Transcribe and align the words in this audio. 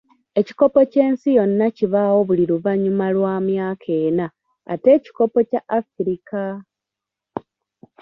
Ekikopo 0.39 0.79
ky'ensi 0.91 1.27
yonna 1.37 1.65
kibaawo 1.77 2.19
buli 2.27 2.43
luvannyuma 2.51 3.05
lwa 3.15 3.33
myaka 3.47 3.89
ena 4.07 4.25
ate 4.71 4.87
ekikopo 4.97 5.39
kya 5.49 5.61
Afirika? 5.79 6.41